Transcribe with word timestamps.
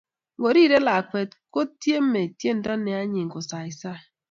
Ngorirei 0.37 0.83
lakwet, 0.87 1.31
kotiemei 1.53 2.33
tiendo 2.39 2.73
ne 2.77 2.91
anyiny 3.01 3.29
kosaisai 3.33 4.01